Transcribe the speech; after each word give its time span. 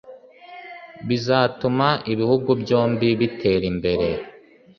bizatuma 1.07 1.87
ibihugu 2.11 2.49
byombi 2.61 3.07
bitera 3.19 3.65
imbere 3.71 4.07